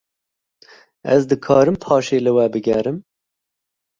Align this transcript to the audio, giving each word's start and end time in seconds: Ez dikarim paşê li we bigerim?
Ez 1.15 1.19
dikarim 1.29 1.75
paşê 1.83 2.17
li 2.25 2.31
we 2.37 2.45
bigerim? 2.53 2.97